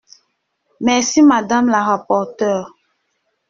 Merci, 0.79 1.21
madame 1.21 1.67
la 1.69 1.83
rapporteure. 1.83 2.73